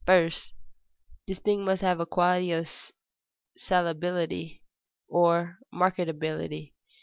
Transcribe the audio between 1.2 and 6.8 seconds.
this thing must have the quality of salability, or marketability.